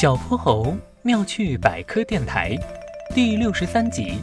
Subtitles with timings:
[0.00, 2.56] 小泼猴妙趣百科电台
[3.16, 4.20] 第六十三集：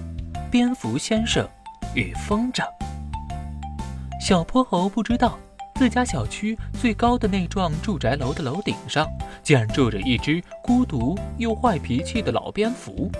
[0.49, 1.45] 蝙蝠先生
[1.93, 2.63] 与风筝。
[4.21, 5.37] 小泼猴不知道，
[5.73, 9.05] 自家小区最高的那幢住宅楼的楼顶上，
[9.43, 13.11] 竟然住着一只孤独又坏脾气的老蝙蝠。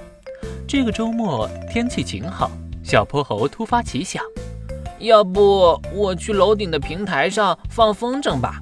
[0.66, 2.50] 这个周末天气晴好，
[2.82, 4.24] 小泼猴突发奇想，
[5.00, 8.62] 要不我去楼顶的平台上放风筝吧。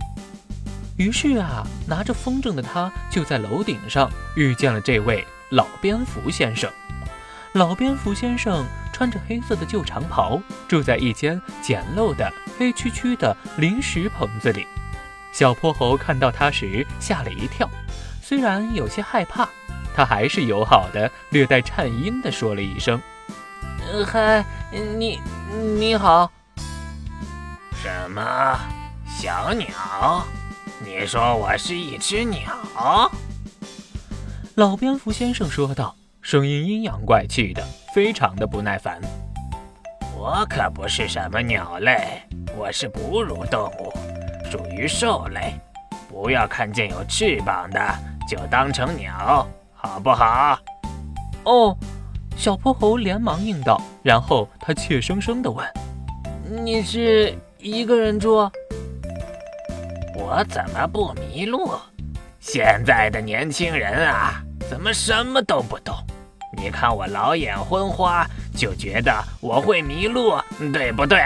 [0.98, 6.72] 于是啊，拿着风筝的他就在楼顶上遇见了这位老蝙蝠先生。
[7.54, 14.68] 老蝙蝠先生穿着黑色的旧长袍，住在一间简陋的黑黢黢的临时棚子里。
[15.32, 17.68] 小泼猴看到他时吓了一跳，
[18.22, 19.50] 虽然有些害怕，
[19.96, 23.02] 他还是友好的、略带颤音的说了一声
[24.06, 25.20] ：“嗨，你
[25.76, 26.32] 你好。”
[27.82, 28.60] 什么
[29.08, 30.26] 小鸟？
[30.86, 33.10] 你说我是一只鸟？
[34.56, 37.64] 老蝙蝠先生说道，声音阴阳怪气的，
[37.96, 39.00] 非常的不耐烦。
[40.14, 42.22] 我可不是什么鸟类，
[42.58, 43.94] 我是哺乳动物，
[44.52, 45.54] 属于兽类。
[46.10, 47.80] 不要看见有翅膀的
[48.30, 50.60] 就当成鸟，好不好？
[51.46, 51.78] 哦，
[52.36, 55.66] 小泼猴连忙应道，然后他怯生生地问
[56.64, 58.50] ：“你是一个人住？”
[60.36, 61.80] 我怎么不迷路？
[62.40, 65.96] 现在的年轻人啊，怎么什么都不懂？
[66.58, 68.26] 你看我老眼昏花，
[68.58, 70.36] 就觉得我会迷路，
[70.74, 71.24] 对不对？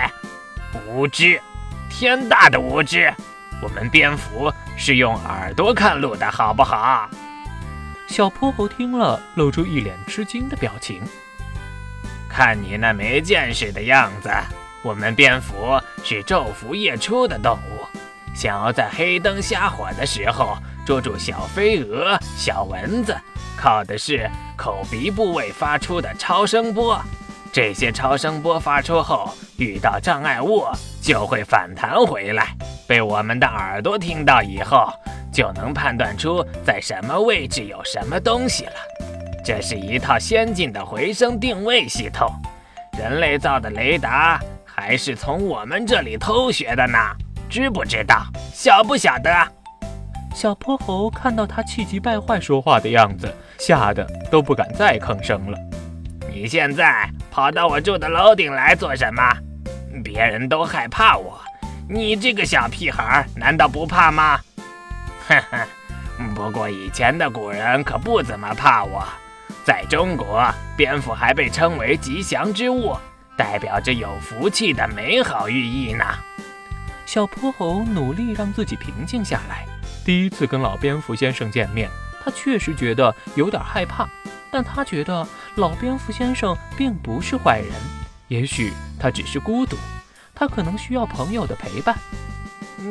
[0.89, 1.41] 无知，
[1.89, 3.14] 天大的无知！
[3.64, 7.09] 我们蝙蝠是用耳朵看路的，好不好？
[8.09, 11.02] 小泼猴听了，露出一脸吃惊的表情。
[12.27, 14.30] 看你那没见识的样子，
[14.83, 17.96] 我们蝙蝠是昼伏夜出的动物。
[18.36, 23.16] 想要在黑灯瞎火的时候捉住小飞蛾、小蚊子，
[23.58, 27.02] 靠的是口鼻部位发出的超声波。
[27.52, 30.64] 这些超声波发出后，遇到障碍物
[31.02, 32.55] 就会反弹回来，
[32.87, 34.93] 被我们的耳朵听到以后，
[35.33, 38.73] 就能判断出在什么位置有什么东西了。
[39.43, 42.30] 这是一套先进的回声定位系统，
[42.99, 46.98] 人类造的雷达还是从我们这里偷学的呢。
[47.49, 48.25] 知不知道？
[48.53, 49.30] 晓不晓得？
[50.35, 55.57] 小泼猴看到他气急败坏说话的样子，吓得都不敢再吭声了。
[56.31, 59.21] 你现在跑到我住的楼顶来做什么？
[60.03, 61.39] 别人都害怕我，
[61.89, 64.39] 你这个小屁孩难道不怕吗？
[65.27, 69.03] 哼哼，不过以前的古人可不怎么怕我。
[69.63, 70.47] 在中国，
[70.77, 72.95] 蝙蝠还被称为吉祥之物，
[73.36, 76.05] 代表着有福气的美好寓意呢。
[77.07, 79.65] 小泼猴努力让自己平静下来。
[80.05, 81.89] 第一次跟老蝙蝠先生见面，
[82.21, 84.07] 他确实觉得有点害怕。
[84.51, 85.25] 但他觉得
[85.55, 87.71] 老蝙蝠先生并不是坏人，
[88.27, 89.77] 也许他只是孤独，
[90.35, 91.95] 他可能需要朋友的陪伴。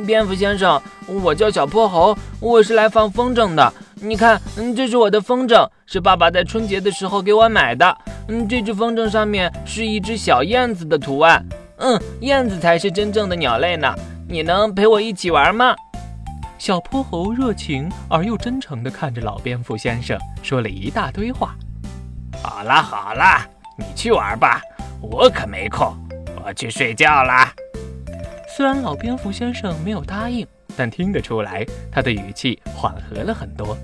[0.07, 3.73] 蝙蝠先生，我叫小泼猴，我是来放风筝的。
[3.97, 7.97] 你看，嗯，这是我的风筝，是爸爸在春节的时候给我买的。
[8.29, 11.47] 嗯，这只风筝上面是一只小燕子的图案。
[11.79, 13.95] 嗯，燕子才是真正的鸟类呢。
[14.29, 15.75] 你能陪我一起玩吗？
[16.59, 21.55] 小泼猴热情而又真诚地看着老蝙蝠先生，说了一大堆话。
[22.43, 23.47] 好了好了，
[23.79, 24.61] 你去玩吧，
[25.01, 25.95] 我可没空，
[26.43, 27.53] 我去睡觉啦。
[28.57, 33.77] 虽然老蝙蝠先生没有答应，但听得出来他的语气缓和了很多。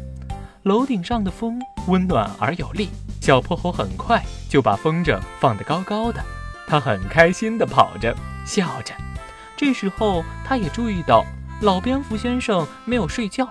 [0.63, 2.89] 楼顶上的风温暖而有力，
[3.21, 6.23] 小泼猴很快就把风筝放得高高的。
[6.73, 8.17] 他很开心地跑着，
[8.47, 8.95] 笑着。
[9.59, 11.23] 这时候，他也注意到
[11.61, 13.47] 老蝙蝠先生没有睡觉，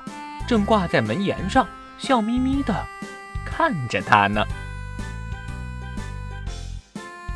[0.47, 1.67] 正挂在门檐上，
[1.99, 2.73] 笑眯眯地
[3.45, 4.43] 看着他呢。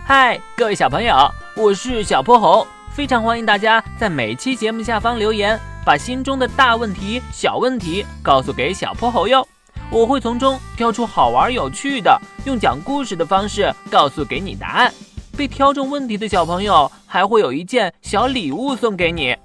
[0.03, 9.48] 嗨，各位小朋友，我是小泼猴，非常欢迎大家在每期节目下方留言，把心中的大问题、小问题告诉给小泼猴哟，
[9.92, 14.92] 我会从中挑出好玩有趣的，用讲故事的方式告诉给你答案。
[15.36, 19.36] 被挑中问题的小朋友还会有一件小礼物送给你。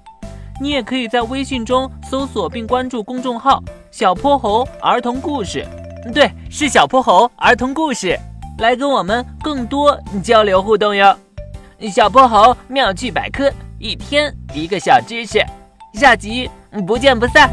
[0.59, 3.61] 你也可以在微信中搜索并关注公众号
[3.91, 5.65] “小泼猴儿童故事”，
[6.13, 8.17] 对，是小泼猴儿童故事，
[8.59, 11.17] 来跟我们更多交流互动哟。
[11.91, 15.43] 小泼猴妙趣百科，一天一个小知识，
[15.95, 16.47] 下集
[16.85, 17.49] 不见不散。